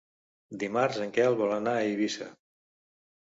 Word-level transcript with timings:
Dimarts 0.63 0.97
en 1.03 1.11
Quel 1.17 1.37
vol 1.41 1.53
anar 1.57 1.75
a 1.79 1.83
Eivissa. 1.91 2.31